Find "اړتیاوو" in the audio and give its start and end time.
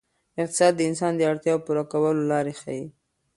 1.31-1.63